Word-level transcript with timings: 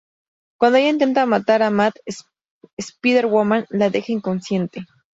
Cuando 0.59 0.79
ella 0.79 0.89
intenta 0.89 1.27
matar 1.27 1.61
a 1.61 1.69
Matt, 1.69 1.97
Spider-Woman 2.75 3.67
la 3.69 3.91
deja 3.91 4.11
inconsciente. 4.13 4.87